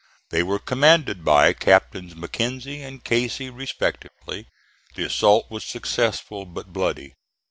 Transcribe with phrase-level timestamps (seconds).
[0.31, 4.47] They were commanded by Captains McKinzie and Casey respectively.
[4.95, 7.13] The assault was successful, but bloody.